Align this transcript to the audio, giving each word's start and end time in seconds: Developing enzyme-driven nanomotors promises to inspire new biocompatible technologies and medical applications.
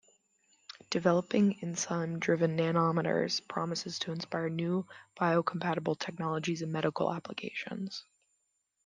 Developing 0.89 1.59
enzyme-driven 1.61 2.57
nanomotors 2.57 3.47
promises 3.47 3.99
to 3.99 4.11
inspire 4.11 4.49
new 4.49 4.87
biocompatible 5.15 5.99
technologies 5.99 6.63
and 6.63 6.71
medical 6.71 7.13
applications. 7.13 8.03